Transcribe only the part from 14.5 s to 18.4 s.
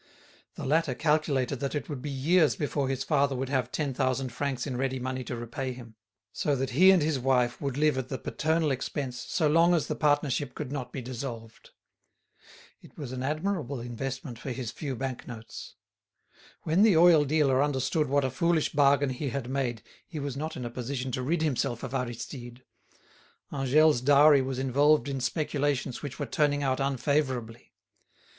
few bank notes. When the oil dealer understood what a